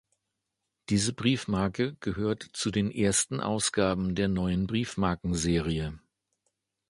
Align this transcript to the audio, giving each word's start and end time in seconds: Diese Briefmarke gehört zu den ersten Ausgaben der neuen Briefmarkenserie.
Diese 0.89 1.13
Briefmarke 1.13 1.95
gehört 1.99 2.41
zu 2.53 2.71
den 2.71 2.89
ersten 2.89 3.39
Ausgaben 3.39 4.15
der 4.15 4.29
neuen 4.29 4.65
Briefmarkenserie. 4.65 5.99